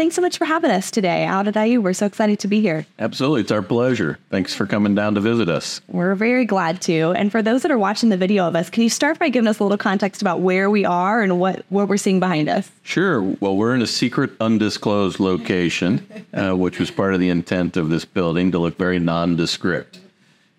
[0.00, 1.82] Thanks so much for having us today out at IU.
[1.82, 2.86] We're so excited to be here.
[2.98, 3.42] Absolutely.
[3.42, 4.18] It's our pleasure.
[4.30, 5.82] Thanks for coming down to visit us.
[5.88, 7.12] We're very glad to.
[7.12, 9.46] And for those that are watching the video of us, can you start by giving
[9.46, 12.70] us a little context about where we are and what, what we're seeing behind us?
[12.82, 13.20] Sure.
[13.20, 17.90] Well, we're in a secret, undisclosed location, uh, which was part of the intent of
[17.90, 20.00] this building to look very nondescript.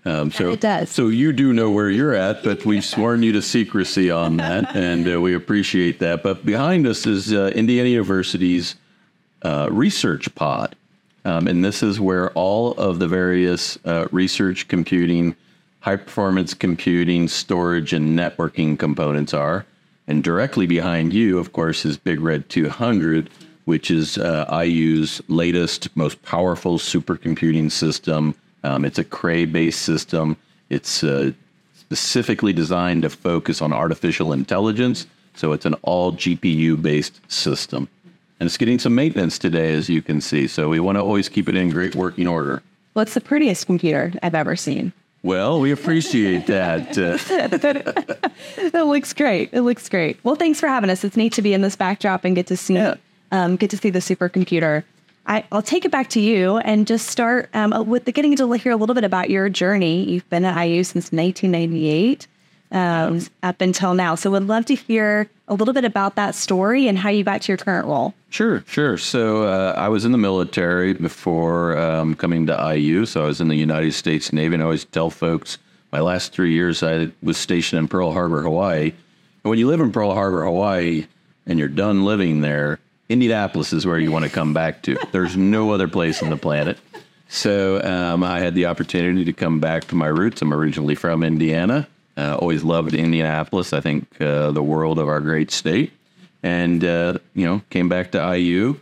[0.05, 0.92] Um, so, it does.
[0.92, 4.76] So you do know where you're at, but we've sworn you to secrecy on that,
[4.76, 6.22] and uh, we appreciate that.
[6.22, 8.76] But behind us is uh, Indiana University's
[9.44, 10.76] uh, research pod.
[11.23, 15.36] Um, and this is where all of the various uh, research computing,
[15.81, 19.66] high performance computing, storage, and networking components are.
[20.08, 23.30] And directly behind you, of course, is Big Red 200,
[23.66, 28.34] which is uh, IU's latest, most powerful supercomputing system.
[28.64, 30.38] Um, it's a Cray based system.
[30.69, 31.31] It's uh,
[31.75, 35.06] specifically designed to focus on artificial intelligence.
[35.36, 37.88] So it's an all GPU based system
[38.42, 40.47] and it's getting some maintenance today, as you can see.
[40.47, 42.64] So we want to always keep it in great working order.
[42.95, 44.94] Well, it's the prettiest computer I've ever seen.
[45.22, 46.97] Well, we appreciate that.
[48.58, 49.52] it looks great.
[49.53, 50.17] It looks great.
[50.23, 51.03] Well, thanks for having us.
[51.03, 52.95] It's neat to be in this backdrop and get to see yeah.
[53.31, 54.86] um, get to see the supercomputer.
[55.28, 58.52] I, will take it back to you and just start um, with the getting to
[58.53, 60.03] hear a little bit about your journey.
[60.03, 62.25] You've been at IU since 1998
[62.72, 64.16] um, up until now.
[64.16, 67.41] So, would love to hear a little bit about that story and how you got
[67.41, 68.13] to your current role.
[68.30, 68.97] Sure, sure.
[68.97, 73.05] So, uh, I was in the military before um, coming to IU.
[73.05, 75.57] So, I was in the United States Navy, and I always tell folks
[75.91, 78.94] my last three years I was stationed in Pearl Harbor, Hawaii.
[79.44, 81.05] And when you live in Pearl Harbor, Hawaii,
[81.45, 82.79] and you're done living there,
[83.09, 84.97] Indianapolis is where you want to come back to.
[85.11, 86.77] There's no other place on the planet.
[87.27, 90.41] So um, I had the opportunity to come back to my roots.
[90.41, 91.88] I'm originally from Indiana,
[92.22, 93.74] uh, always loved Indianapolis.
[93.74, 95.92] I think uh, the world of our great state,
[96.44, 98.80] and uh, you know, came back to IU.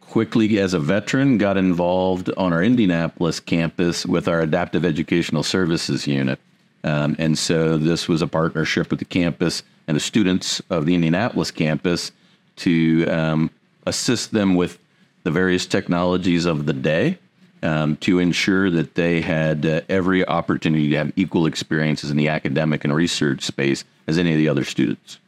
[0.00, 6.06] Quickly, as a veteran, got involved on our Indianapolis campus with our adaptive educational services
[6.06, 6.38] unit.
[6.84, 10.94] Um, and so this was a partnership with the campus and the students of the
[10.94, 12.12] Indianapolis campus
[12.56, 13.50] to um,
[13.86, 14.78] assist them with
[15.24, 17.18] the various technologies of the day
[17.62, 22.28] um, to ensure that they had uh, every opportunity to have equal experiences in the
[22.28, 25.18] academic and research space as any of the other students.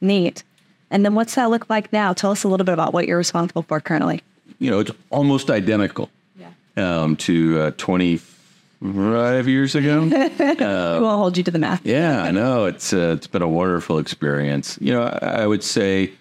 [0.00, 0.42] Neat.
[0.90, 2.12] And then what's that look like now?
[2.12, 4.22] Tell us a little bit about what you're responsible for currently.
[4.58, 6.50] You know, it's almost identical yeah.
[6.76, 10.02] um, to uh, 25 years ago.
[10.12, 11.84] uh, we'll hold you to the math.
[11.84, 12.66] Yeah, I know.
[12.66, 14.78] It's, uh, it's been a wonderful experience.
[14.80, 16.12] You know, I, I would say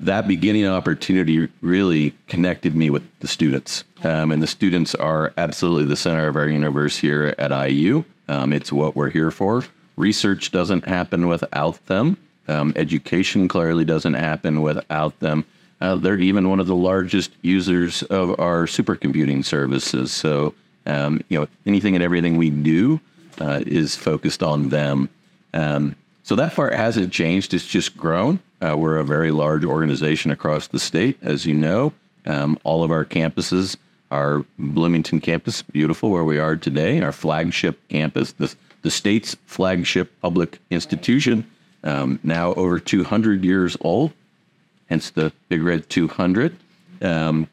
[0.00, 3.84] that beginning opportunity really connected me with the students.
[4.02, 8.04] Um, and the students are absolutely the center of our universe here at IU.
[8.28, 9.64] Um, it's what we're here for.
[9.96, 12.16] Research doesn't happen without them.
[12.46, 15.44] Um, education clearly doesn't happen without them.
[15.80, 20.12] Uh, they're even one of the largest users of our supercomputing services.
[20.12, 20.54] So,
[20.86, 23.00] um, you know, anything and everything we do
[23.40, 25.08] uh, is focused on them.
[25.54, 25.94] Um,
[26.28, 27.54] so that part hasn't changed.
[27.54, 28.40] It's just grown.
[28.60, 31.94] Uh, we're a very large organization across the state, as you know.
[32.26, 33.78] Um, all of our campuses,
[34.10, 40.12] our Bloomington campus, beautiful where we are today, our flagship campus, the, the state's flagship
[40.20, 41.50] public institution,
[41.82, 44.12] um, now over 200 years old,
[44.90, 46.54] hence the Big Red 200,
[47.00, 47.48] um,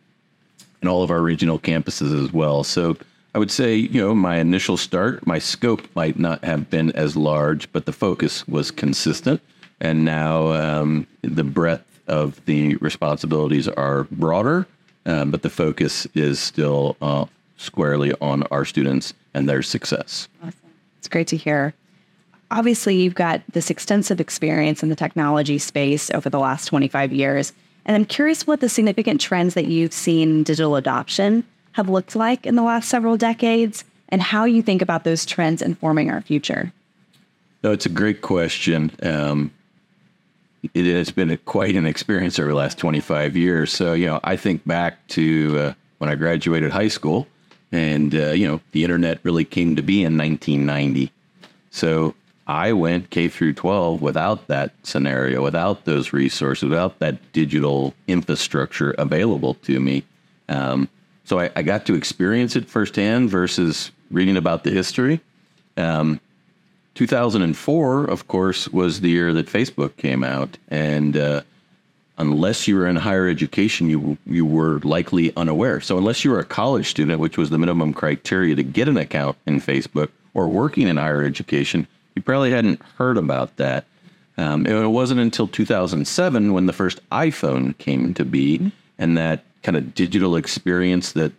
[0.81, 2.65] and all of our regional campuses as well.
[2.65, 2.97] So
[3.35, 7.17] I would say, you know, my initial start, my scope might not have been as
[7.17, 9.41] large, but the focus was consistent
[9.81, 14.65] and now um, the breadth of the responsibilities are broader,
[15.05, 17.25] uh, but the focus is still uh,
[17.57, 20.29] squarely on our students and their success.
[20.41, 20.71] Awesome.
[20.99, 21.73] It's great to hear.
[22.51, 27.51] Obviously, you've got this extensive experience in the technology space over the last 25 years.
[27.85, 31.43] And I'm curious what the significant trends that you've seen in digital adoption
[31.75, 35.61] have looked like in the last several decades and how you think about those trends
[35.61, 36.71] informing our future.
[37.65, 38.91] No, it's a great question.
[39.03, 39.51] Um,
[40.73, 43.73] it has been a, quite an experience over the last 25 years.
[43.73, 47.27] So, you know, I think back to uh, when I graduated high school
[47.73, 51.11] and, uh, you know, the internet really came to be in 1990.
[51.71, 52.15] So
[52.47, 58.91] I went K through 12 without that scenario, without those resources, without that digital infrastructure
[58.91, 60.03] available to me.
[60.47, 60.87] Um,
[61.25, 65.19] so I, I, got to experience it firsthand versus reading about the history.
[65.75, 66.21] Um,
[66.93, 71.41] 2004, of course, was the year that Facebook came out, and uh,
[72.17, 75.81] unless you were in higher education, you you were likely unaware.
[75.81, 78.97] So unless you were a college student, which was the minimum criteria to get an
[78.97, 83.85] account in Facebook, or working in higher education, you probably hadn't heard about that.
[84.37, 89.75] Um, it wasn't until 2007 when the first iPhone came to be, and that kind
[89.75, 91.31] of digital experience that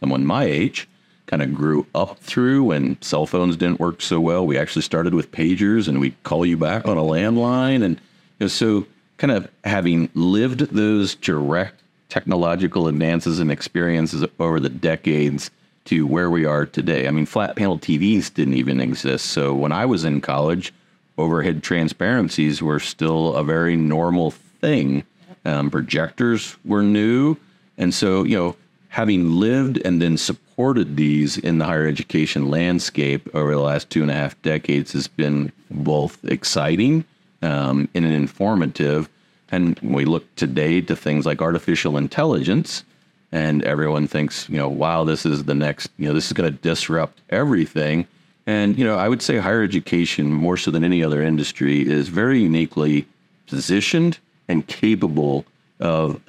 [0.00, 0.88] someone my age
[1.26, 4.44] kind of grew up through when cell phones didn't work so well.
[4.44, 7.84] We actually started with pagers and we call you back on a landline.
[7.84, 8.84] And you know, so
[9.16, 15.52] kind of having lived those direct technological advances and experiences over the decades
[15.84, 17.06] to where we are today.
[17.06, 19.26] I mean, flat panel TVs didn't even exist.
[19.26, 20.74] So when I was in college,
[21.16, 25.04] overhead transparencies were still a very normal thing.
[25.44, 27.36] Um, projectors were new.
[27.82, 28.54] And so, you know,
[28.90, 34.02] having lived and then supported these in the higher education landscape over the last two
[34.02, 37.04] and a half decades has been both exciting
[37.42, 39.08] um, and informative.
[39.50, 42.84] And we look today to things like artificial intelligence,
[43.32, 46.52] and everyone thinks, you know, wow, this is the next, you know, this is going
[46.52, 48.06] to disrupt everything.
[48.46, 52.08] And, you know, I would say higher education, more so than any other industry, is
[52.08, 53.06] very uniquely
[53.48, 55.46] positioned and capable
[55.82, 56.20] of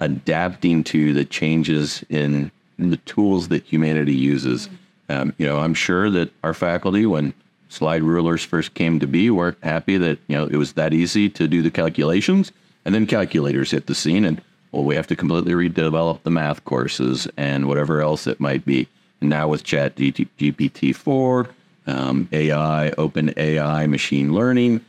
[0.00, 4.70] adapting to the changes in, in, the tools that humanity uses.
[5.10, 7.34] Um, you know, I'm sure that our faculty, when
[7.68, 11.28] slide rulers first came to be, were happy that you know it was that easy
[11.28, 12.52] to do the calculations,
[12.86, 14.40] and then calculators hit the scene, and
[14.72, 18.88] well, we have to completely redevelop the math courses and whatever else it might be.
[19.20, 21.50] And now with Chat GPT four,
[21.86, 24.80] um, AI, Open AI, machine learning,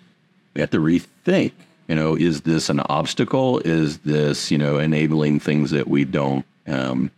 [0.54, 1.52] we have to rethink
[1.88, 3.59] you know, is this an obstacle?
[3.59, 7.12] Is this, you know, enabling things that we don't um,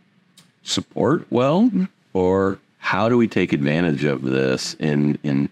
[0.62, 1.70] support well?
[2.12, 5.48] Or how do we take advantage of this in, in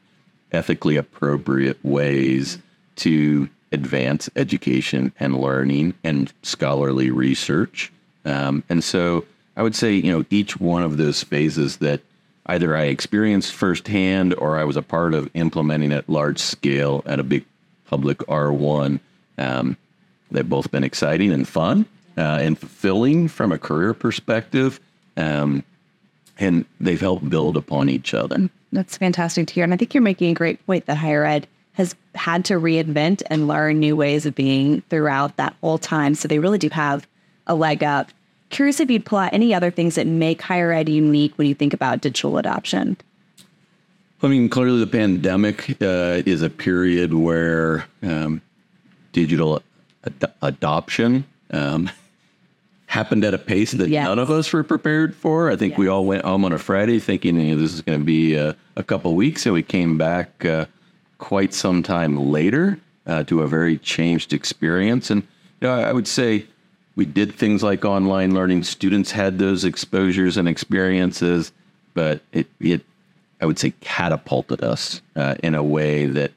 [0.53, 2.59] ethically appropriate ways
[2.97, 7.93] to advance education and learning and scholarly research?
[8.25, 9.25] Um, and so
[9.57, 12.01] I would say, you know, each one of those phases that
[12.47, 17.21] either I experienced firsthand or I was a part of implementing at large scale at
[17.21, 17.45] a big
[17.87, 19.01] public R1.
[19.39, 19.77] Um,
[20.31, 21.87] they've both been exciting and fun
[22.17, 24.81] uh, and fulfilling from a career perspective.
[25.17, 25.65] Um,
[26.39, 28.51] and they've helped build upon each other.
[28.73, 29.65] That's fantastic to hear.
[29.65, 33.23] And I think you're making a great point that higher ed has had to reinvent
[33.27, 36.15] and learn new ways of being throughout that whole time.
[36.15, 37.07] So they really do have
[37.47, 38.11] a leg up.
[38.51, 41.55] Curious if you'd pull out any other things that make higher ed unique when you
[41.55, 42.97] think about digital adoption.
[44.25, 48.41] I mean, clearly the pandemic uh, is a period where um,
[49.13, 49.63] digital
[50.05, 51.91] ad- adoption um,
[52.87, 54.05] happened at a pace that yes.
[54.05, 55.51] none of us were prepared for.
[55.51, 55.81] I think yeah.
[55.81, 58.57] we all went home on a Friday thinking know, this is going to be a,
[58.77, 60.67] a, couple weeks, and we came back uh,
[61.19, 65.11] quite some time later uh, to a very changed experience.
[65.11, 65.23] And
[65.61, 66.47] you know, I would say
[66.97, 68.63] we did things like online learning.
[68.63, 71.53] Students had those exposures and experiences,
[71.95, 72.83] but it, it
[73.45, 76.33] I would say, catapulted us uh, in a way that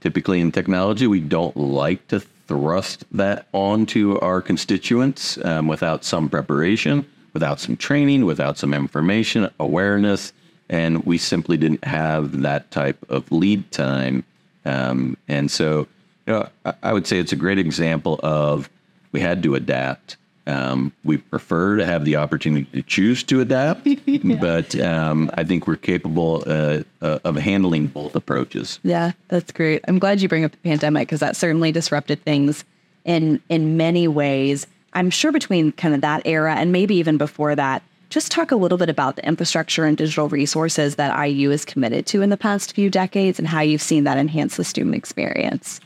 [0.00, 6.28] typically in technology we don't like to thrust that onto our constituents um, without some
[6.28, 10.32] preparation, without some training, without some information, awareness,
[10.68, 14.22] and we simply didn't have that type of lead time.
[14.64, 15.88] Um, and so,
[16.28, 18.70] you know, I, I would say it's a great example of
[19.10, 20.16] we had to adapt.
[20.46, 24.36] Um, we prefer to have the opportunity to choose to adapt, yeah.
[24.40, 28.78] but um, I think we're capable uh, uh, of handling both approaches.
[28.82, 29.82] Yeah, that's great.
[29.88, 32.64] I'm glad you bring up the pandemic because that certainly disrupted things
[33.04, 34.66] in in many ways.
[34.92, 37.82] I'm sure between kind of that era and maybe even before that.
[38.10, 42.06] Just talk a little bit about the infrastructure and digital resources that IU is committed
[42.06, 45.80] to in the past few decades and how you've seen that enhance the student experience.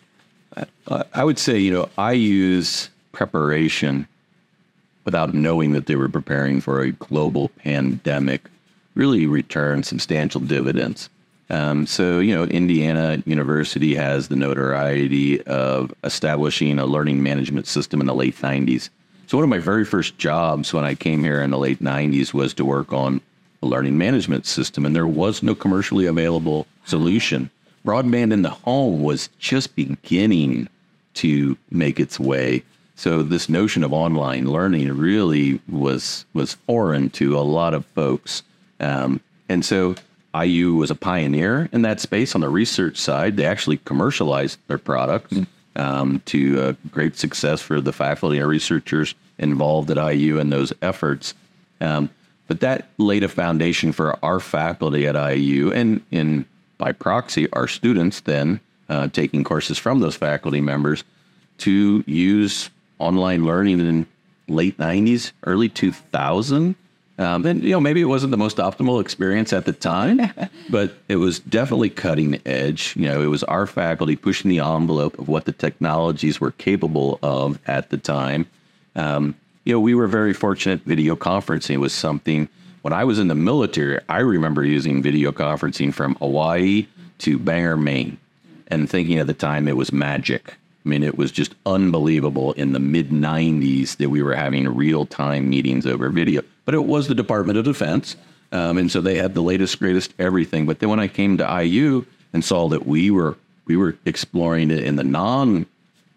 [0.90, 4.06] I, I would say, you know, IU's preparation
[5.08, 8.42] without knowing that they were preparing for a global pandemic
[8.94, 11.08] really returned substantial dividends.
[11.48, 18.02] Um, so, you know, Indiana University has the notoriety of establishing a learning management system
[18.02, 18.90] in the late 90s.
[19.28, 22.34] So, one of my very first jobs when I came here in the late 90s
[22.34, 23.22] was to work on
[23.62, 27.50] a learning management system, and there was no commercially available solution.
[27.82, 30.68] Broadband in the home was just beginning
[31.14, 32.62] to make its way.
[32.98, 38.42] So this notion of online learning really was was foreign to a lot of folks,
[38.80, 39.94] um, and so
[40.34, 43.36] IU was a pioneer in that space on the research side.
[43.36, 45.32] They actually commercialized their products
[45.76, 50.72] um, to uh, great success for the faculty and researchers involved at IU in those
[50.82, 51.34] efforts.
[51.80, 52.10] Um,
[52.48, 56.46] but that laid a foundation for our faculty at IU and in
[56.78, 61.04] by proxy our students then uh, taking courses from those faculty members
[61.58, 64.06] to use online learning in
[64.48, 66.74] late 90s, early 2000.
[67.20, 70.20] Um, and you know maybe it wasn't the most optimal experience at the time,
[70.70, 72.94] but it was definitely cutting edge.
[72.96, 77.18] You know, it was our faculty pushing the envelope of what the technologies were capable
[77.22, 78.46] of at the time.
[78.94, 80.82] Um, you know, we were very fortunate.
[80.82, 82.48] Video conferencing was something.
[82.82, 86.86] When I was in the military, I remember using video conferencing from Hawaii
[87.18, 88.16] to Bangor, Maine,
[88.68, 90.54] and thinking at the time it was magic.
[90.88, 95.04] I mean, it was just unbelievable in the mid 90s that we were having real
[95.04, 96.40] time meetings over video.
[96.64, 98.16] But it was the Department of Defense.
[98.52, 100.64] Um, and so they had the latest, greatest everything.
[100.64, 104.70] But then when I came to IU and saw that we were we were exploring
[104.70, 105.66] it in the non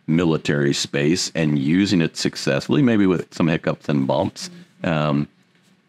[0.08, 4.50] military space and using it successfully, maybe with some hiccups and bumps.
[4.86, 5.28] Um,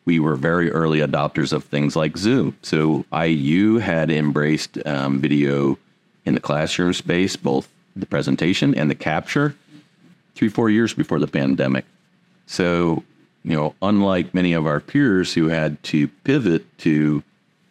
[0.07, 2.57] we were very early adopters of things like Zoom.
[2.63, 5.79] So IU had embraced um, video
[6.25, 9.55] in the classroom space, both the presentation and the capture,
[10.35, 11.85] three, four years before the pandemic.
[12.47, 13.05] So,
[13.45, 17.23] you know, unlike many of our peers who had to pivot to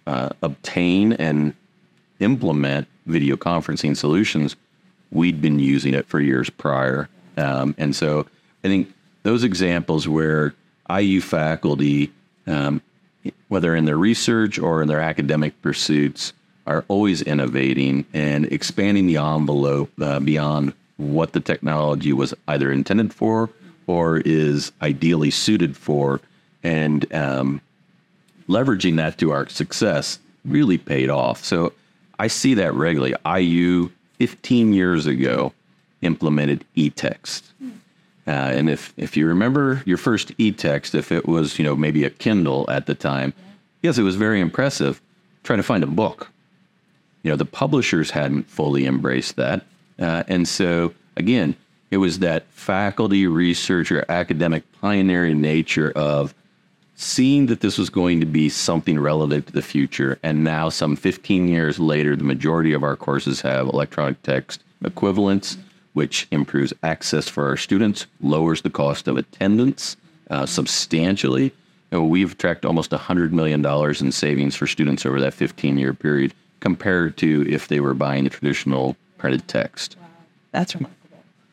[0.08, 1.54] uh, obtain and
[2.20, 4.56] implement video conferencing solutions,
[5.12, 7.10] we'd been using it for years prior.
[7.38, 8.28] Um, and so
[8.64, 10.54] I think those examples where
[10.90, 12.12] IU faculty,
[12.48, 12.82] um,
[13.48, 16.34] whether in their research or in their academic pursuits,
[16.68, 23.14] are always innovating and expanding the envelope uh, beyond what the technology was either intended
[23.14, 23.50] for
[23.88, 26.22] or is ideally suited for,
[26.64, 27.60] and um,
[28.48, 31.44] leveraging that to our success really paid off.
[31.44, 31.74] So
[32.20, 33.16] I see that regularly.
[33.26, 33.90] IU
[34.20, 35.54] 15 years ago
[36.02, 37.44] implemented eText.
[38.28, 42.04] Uh, and if, if you remember your first eText, if it was, you know, maybe
[42.04, 43.34] a Kindle at the time,
[43.82, 45.02] yes, it was very impressive.
[45.44, 46.30] Trying to find a book.
[47.24, 49.66] You know, the publishers hadn't fully embraced that.
[50.00, 51.56] Uh, and so, again,
[51.92, 56.34] it was that faculty, researcher, academic pioneering nature of
[56.96, 60.20] seeing that this was going to be something relevant to the future.
[60.24, 65.58] And now, some 15 years later, the majority of our courses have electronic text equivalents,
[65.94, 69.98] which improves access for our students, lowers the cost of attendance
[70.30, 71.52] uh, substantially.
[71.92, 76.34] And we've tracked almost $100 million in savings for students over that 15 year period
[76.62, 79.98] compared to if they were buying the traditional printed text.
[80.00, 80.08] Wow.
[80.52, 80.98] That's remarkable.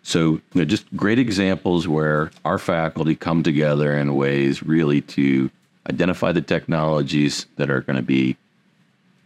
[0.03, 5.50] So, you know, just great examples where our faculty come together in ways really to
[5.88, 8.37] identify the technologies that are going to be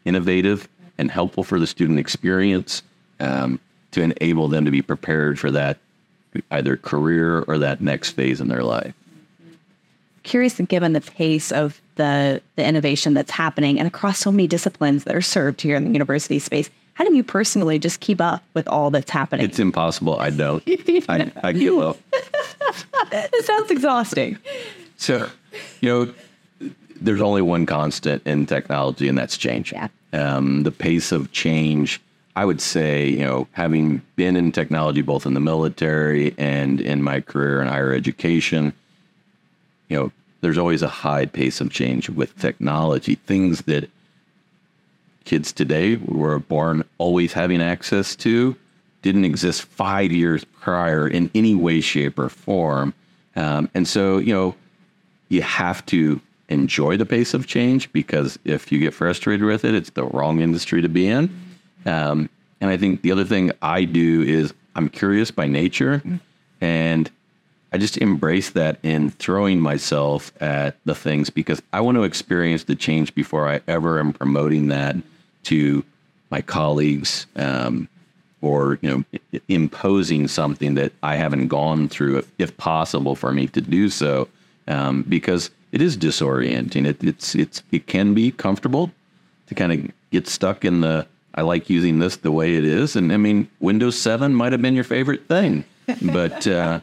[0.04, 2.82] innovative and helpful for the student experience
[3.20, 3.60] um,
[3.92, 5.78] to enable them to be prepared for that
[6.50, 8.94] either career or that next phase in their life.
[10.22, 15.04] Curious, given the pace of the the innovation that's happening and across so many disciplines
[15.04, 18.42] that are served here in the university space, how do you personally just keep up
[18.54, 19.44] with all that's happening?
[19.44, 20.18] It's impossible.
[20.18, 20.62] I don't.
[21.08, 21.96] I, I give up.
[23.12, 24.38] it sounds exhausting.
[24.96, 25.28] So,
[25.80, 29.72] you know, there's only one constant in technology, and that's change.
[29.72, 29.88] Yeah.
[30.12, 32.00] Um, the pace of change,
[32.36, 37.02] I would say, you know, having been in technology both in the military and in
[37.02, 38.72] my career in higher education,
[39.92, 43.14] you know, there's always a high pace of change with technology.
[43.14, 43.90] Things that
[45.24, 48.56] kids today were born always having access to
[49.02, 52.94] didn't exist five years prior in any way, shape, or form.
[53.36, 54.54] Um, and so, you know,
[55.28, 59.74] you have to enjoy the pace of change because if you get frustrated with it,
[59.74, 61.24] it's the wrong industry to be in.
[61.84, 62.30] Um,
[62.62, 66.02] and I think the other thing I do is I'm curious by nature,
[66.62, 67.10] and
[67.72, 72.64] I just embrace that in throwing myself at the things because I want to experience
[72.64, 74.96] the change before I ever am promoting that
[75.44, 75.82] to
[76.30, 77.88] my colleagues um,
[78.42, 83.46] or you know imposing something that I haven't gone through if, if possible for me
[83.48, 84.28] to do so
[84.68, 86.86] um, because it is disorienting.
[86.86, 88.90] It, it's it's it can be comfortable
[89.46, 92.96] to kind of get stuck in the I like using this the way it is.
[92.96, 95.64] And I mean Windows 7 might have been your favorite thing
[96.02, 96.80] but uh,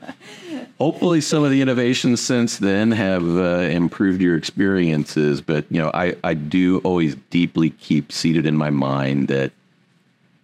[0.79, 5.91] hopefully some of the innovations since then have uh, improved your experiences but you know
[5.93, 9.51] I, I do always deeply keep seated in my mind that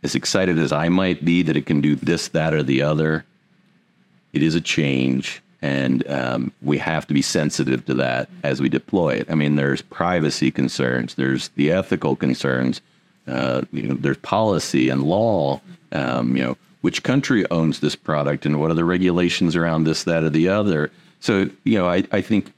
[0.03, 3.25] as excited as i might be that it can do this that or the other
[4.33, 8.69] it is a change and um, we have to be sensitive to that as we
[8.69, 9.31] deploy it.
[9.31, 12.81] I mean there's privacy concerns there's the ethical concerns
[13.27, 15.61] uh, you know there's policy and law
[15.93, 20.03] um, you know which country owns this product and what are the regulations around this,
[20.03, 20.91] that, or the other.
[21.19, 22.53] So, you know, I, I think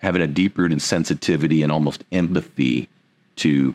[0.00, 2.86] having a deep rooted sensitivity and almost empathy
[3.36, 3.74] to,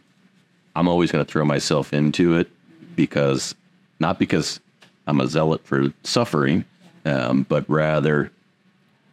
[0.75, 2.47] I'm always going to throw myself into it
[2.95, 3.55] because,
[3.99, 4.59] not because
[5.07, 6.63] I'm a zealot for suffering,
[7.03, 8.31] um, but rather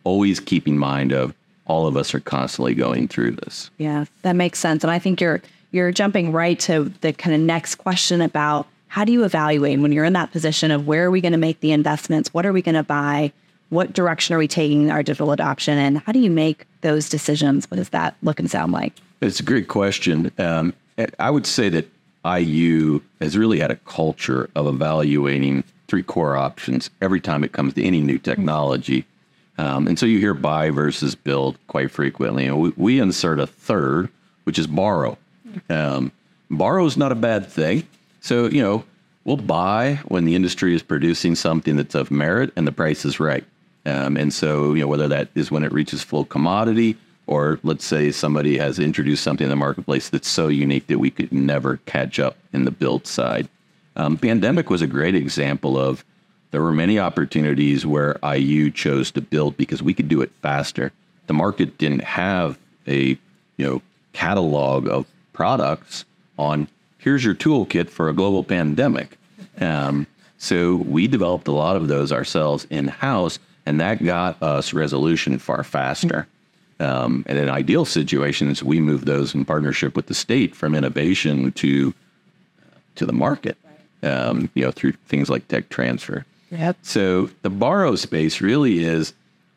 [0.05, 3.71] always keeping mind of all of us are constantly going through this.
[3.79, 4.85] Yeah, that makes sense.
[4.85, 5.41] And I think you're
[5.73, 9.91] you're jumping right to the kind of next question about how do you evaluate when
[9.91, 12.33] you're in that position of where are we going to make the investments?
[12.33, 13.33] What are we going to buy?
[13.71, 17.71] what direction are we taking our digital adoption and how do you make those decisions?
[17.71, 18.93] What does that look and sound like?
[19.21, 20.31] It's a great question.
[20.39, 20.75] Um,
[21.19, 21.89] I would say that
[22.25, 27.75] IU has really had a culture of evaluating three core options every time it comes
[27.75, 29.05] to any new technology.
[29.59, 32.47] Um, and so you hear buy versus build quite frequently.
[32.47, 34.09] And we, we insert a third,
[34.45, 35.19] which is borrow.
[35.69, 36.13] Um,
[36.51, 37.87] borrow is not a bad thing.
[38.25, 38.85] So, you know,
[39.25, 43.21] we'll buy when the industry is producing something that's of merit and the price is
[43.21, 43.45] right.
[43.85, 47.85] Um, and so, you know, whether that is when it reaches full commodity or let's
[47.85, 51.77] say somebody has introduced something in the marketplace that's so unique that we could never
[51.85, 53.47] catch up in the build side.
[53.95, 56.03] Um, pandemic was a great example of
[56.51, 60.93] there were many opportunities where IU chose to build because we could do it faster.
[61.27, 63.19] The market didn't have a
[63.59, 63.83] you know
[64.15, 65.05] catalog of
[65.35, 66.07] products
[66.39, 66.69] on
[67.05, 69.19] here's your toolkit for a global pandemic.
[69.61, 70.07] Um,
[70.39, 75.39] so we developed a lot of those ourselves in house, and that got us resolution
[75.39, 76.27] far faster.
[76.81, 81.53] Um, and in ideal situations, we move those in partnership with the state from innovation
[81.53, 81.93] to
[82.97, 83.59] to the market,
[84.03, 86.25] um, you know, through things like tech transfer.
[86.51, 86.77] Yep.
[86.83, 89.13] So the borrow space really is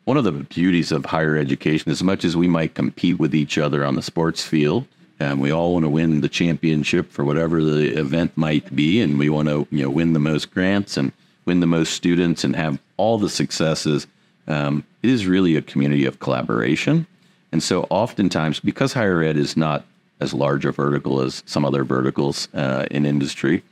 [0.06, 1.92] one of the beauties of higher education.
[1.92, 4.86] As much as we might compete with each other on the sports field,
[5.20, 9.18] and we all want to win the championship for whatever the event might be, and
[9.18, 11.12] we want to you know win the most grants and
[11.46, 14.08] win the most students and have all the successes.
[14.48, 17.08] Um, it is really a community of collaboration,
[17.52, 19.86] and so oftentimes because higher ed is not
[20.20, 23.64] as large a vertical as some other verticals uh, in industry,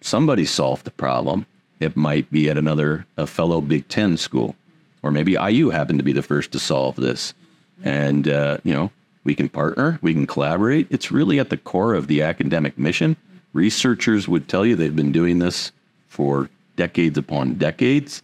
[0.00, 1.44] somebody solved the problem
[1.82, 4.54] it might be at another a fellow Big Ten school,
[5.02, 7.34] or maybe IU happened to be the first to solve this.
[7.82, 8.90] And uh, you know,
[9.24, 10.86] we can partner, we can collaborate.
[10.90, 13.16] It's really at the core of the academic mission.
[13.52, 15.72] Researchers would tell you they've been doing this
[16.08, 18.22] for decades upon decades.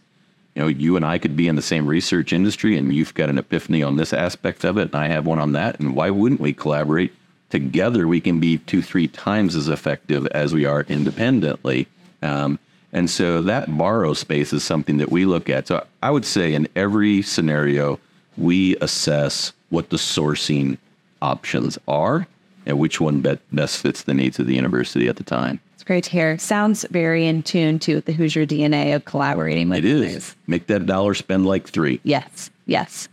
[0.55, 3.29] You know, you and I could be in the same research industry, and you've got
[3.29, 5.79] an epiphany on this aspect of it, and I have one on that.
[5.79, 7.13] And why wouldn't we collaborate?
[7.49, 11.87] Together, we can be two, three times as effective as we are independently.
[12.21, 12.59] Um,
[12.91, 15.67] and so that borrow space is something that we look at.
[15.67, 17.99] So I would say in every scenario,
[18.37, 20.77] we assess what the sourcing
[21.21, 22.27] options are
[22.65, 25.59] and which one best fits the needs of the university at the time.
[25.73, 26.37] It's great to hear.
[26.37, 30.35] Sounds very in tune to the Hoosier DNA of collaborating with It is.
[30.45, 31.99] Make that dollar spend like three.
[32.03, 33.07] Yes, yes.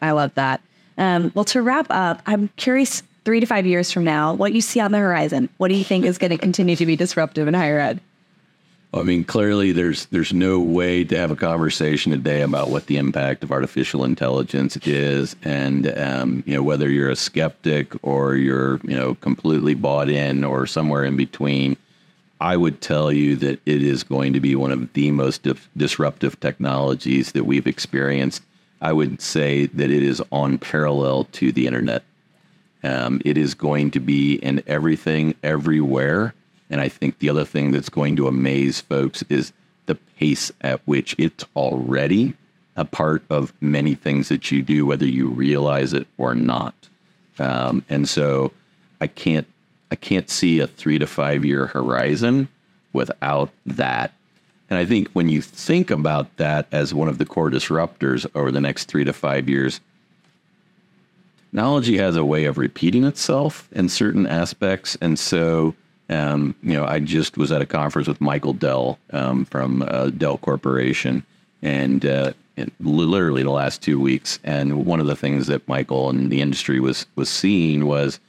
[0.00, 0.60] I love that.
[0.98, 4.60] Um, well, to wrap up, I'm curious three to five years from now, what you
[4.60, 5.48] see on the horizon.
[5.56, 8.00] What do you think is going to continue to be disruptive in higher ed?
[8.94, 12.98] I mean, clearly, there's there's no way to have a conversation today about what the
[12.98, 18.80] impact of artificial intelligence is, and um, you know whether you're a skeptic or you're
[18.84, 21.78] you know completely bought in or somewhere in between.
[22.38, 25.70] I would tell you that it is going to be one of the most dif-
[25.76, 28.42] disruptive technologies that we've experienced.
[28.82, 32.02] I would say that it is on parallel to the internet.
[32.82, 36.34] Um, it is going to be in everything, everywhere
[36.72, 39.52] and I think the other thing that's going to amaze folks is
[39.84, 42.34] the pace at which it's already
[42.76, 46.74] a part of many things that you do, whether you realize it or not.
[47.38, 48.52] Um, and so
[49.00, 49.46] I can't
[49.90, 52.48] I can't see a three to five year horizon
[52.94, 54.14] without that.
[54.70, 58.50] And I think when you think about that as one of the core disruptors over
[58.50, 59.82] the next three to five years,
[61.50, 64.96] technology has a way of repeating itself in certain aspects.
[65.02, 65.74] And so
[66.12, 70.10] um, you know, I just was at a conference with Michael Dell um, from uh,
[70.10, 71.24] Dell Corporation,
[71.62, 72.32] and uh,
[72.80, 74.38] literally the last two weeks.
[74.44, 78.20] And one of the things that Michael and the industry was was seeing was,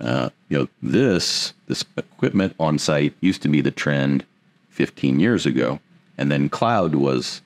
[0.00, 4.24] uh, you know, this this equipment on site used to be the trend
[4.70, 5.80] 15 years ago,
[6.18, 7.40] and then cloud was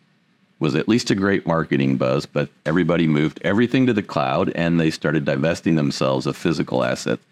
[0.59, 4.81] was at least a great marketing buzz, but everybody moved everything to the cloud and
[4.81, 7.23] they started divesting themselves of physical assets.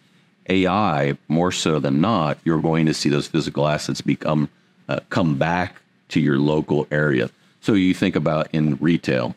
[0.48, 4.48] AI, more so than not, you're going to see those physical assets become
[4.88, 7.30] uh, come back to your local area.
[7.60, 9.34] So you think about in retail,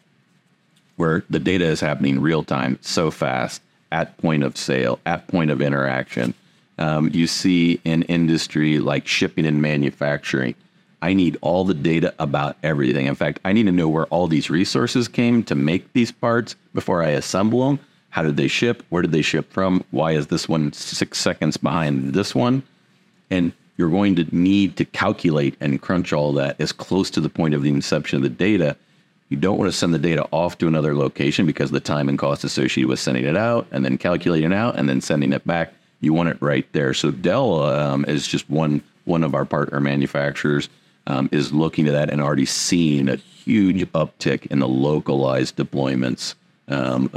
[0.97, 5.49] where the data is happening real time, so fast at point of sale, at point
[5.49, 6.33] of interaction.
[6.77, 10.55] Um, you see in industry like shipping and manufacturing.
[11.01, 13.05] I need all the data about everything.
[13.05, 16.55] In fact, I need to know where all these resources came to make these parts
[16.73, 18.83] before I assemble them how did they ship?
[18.89, 19.83] Where did they ship from?
[19.91, 22.63] Why is this one six seconds behind this one?
[23.29, 27.29] And you're going to need to calculate and crunch all that as close to the
[27.29, 28.75] point of the inception of the data.
[29.29, 32.17] You don't want to send the data off to another location because the time and
[32.17, 35.45] cost associated with sending it out and then calculating it out and then sending it
[35.45, 35.73] back.
[35.99, 36.93] You want it right there.
[36.93, 40.69] So Dell um, is just one one of our partner manufacturers
[41.07, 46.35] um, is looking at that and already seeing a huge uptick in the localized deployments
[46.67, 47.09] um,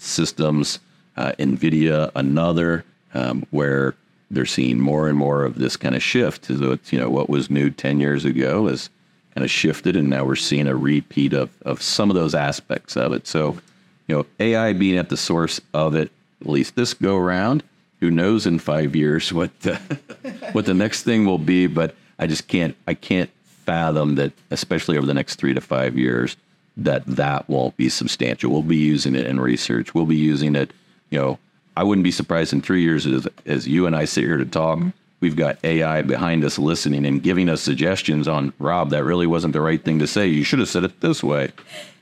[0.00, 0.78] systems.
[1.16, 2.84] Uh, NVIDIA, another,
[3.14, 3.94] um, where
[4.30, 6.46] they're seeing more and more of this kind of shift.
[6.46, 8.88] So it's, you know, what was new 10 years ago has
[9.34, 12.96] kind of shifted, and now we're seeing a repeat of, of some of those aspects
[12.96, 13.26] of it.
[13.26, 13.58] So,
[14.06, 16.10] you know, AI being at the source of it,
[16.40, 17.62] at least this go around,
[18.00, 19.76] who knows in five years what the,
[20.52, 24.96] what the next thing will be, but I just can't, I can't fathom that, especially
[24.96, 26.36] over the next three to five years,
[26.76, 28.50] that that won't be substantial.
[28.50, 29.94] We'll be using it in research.
[29.94, 30.72] We'll be using it,
[31.10, 31.38] you know,
[31.76, 34.44] I wouldn't be surprised in three years as, as you and I sit here to
[34.44, 34.78] talk.
[34.78, 34.90] Mm-hmm.
[35.20, 38.90] We've got AI behind us listening and giving us suggestions on Rob.
[38.90, 40.26] That really wasn't the right thing to say.
[40.26, 41.52] You should have said it this way.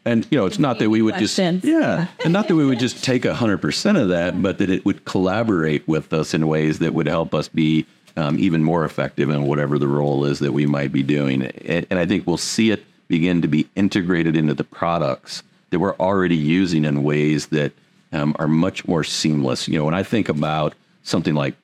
[0.04, 1.62] And you know, it's not that we would Questions.
[1.62, 4.70] just yeah, and not that we would just take hundred percent of that, but that
[4.70, 7.84] it would collaborate with us in ways that would help us be
[8.16, 11.42] um, even more effective in whatever the role is that we might be doing.
[11.42, 15.78] And, and I think we'll see it begin to be integrated into the products that
[15.78, 17.72] we're already using in ways that
[18.12, 19.68] um, are much more seamless.
[19.68, 21.54] You know, when I think about something like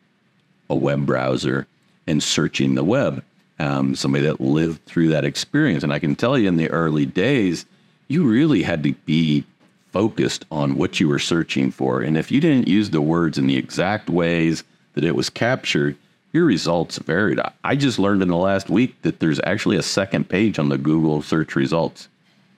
[0.68, 1.66] a web browser
[2.06, 3.22] and searching the web,
[3.58, 7.06] um, somebody that lived through that experience, and I can tell you in the early
[7.06, 7.64] days,
[8.08, 9.44] you really had to be
[9.92, 12.02] focused on what you were searching for.
[12.02, 15.96] And if you didn't use the words in the exact ways that it was captured,
[16.34, 17.38] your results varied.
[17.62, 20.76] I just learned in the last week that there's actually a second page on the
[20.76, 22.08] Google search results.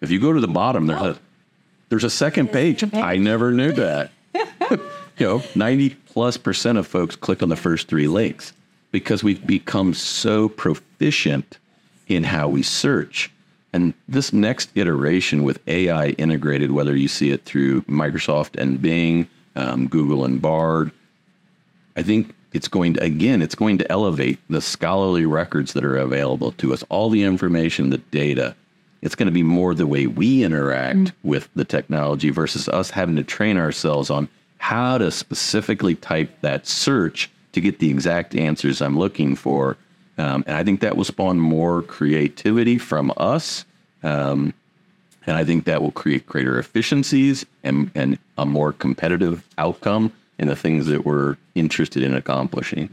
[0.00, 1.10] If you go to the bottom, there's oh.
[1.10, 1.18] a
[1.90, 2.82] there's a second page.
[2.94, 4.10] I never knew that.
[4.70, 4.80] you
[5.20, 8.52] know, 90 plus percent of folks click on the first three links
[8.90, 11.58] because we've become so proficient
[12.08, 13.30] in how we search.
[13.72, 19.28] And this next iteration with AI integrated, whether you see it through Microsoft and Bing,
[19.54, 20.90] um, Google and Bard,
[21.94, 25.96] I think it's going to, again, it's going to elevate the scholarly records that are
[25.96, 28.56] available to us, all the information, the data
[29.02, 31.12] it's going to be more the way we interact mm.
[31.22, 36.66] with the technology versus us having to train ourselves on how to specifically type that
[36.66, 39.76] search to get the exact answers I'm looking for.
[40.18, 43.64] Um, and I think that will spawn more creativity from us.
[44.02, 44.54] Um,
[45.26, 50.48] and I think that will create greater efficiencies and, and a more competitive outcome in
[50.48, 52.88] the things that we're interested in accomplishing.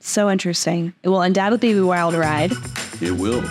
[0.00, 0.92] So interesting.
[1.02, 2.52] It will undoubtedly be a wild ride.
[3.00, 3.42] It will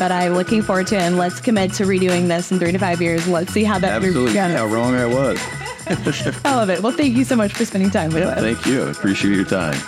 [0.00, 1.02] but I'm looking forward to it.
[1.02, 3.28] And let's commit to redoing this in three to five years.
[3.28, 4.32] Let's see how that Absolutely.
[4.32, 4.52] goes.
[4.52, 5.38] How wrong I was.
[6.44, 6.82] I love it.
[6.82, 8.40] Well, thank you so much for spending time with us.
[8.40, 8.82] Thank you.
[8.82, 9.78] I appreciate your time.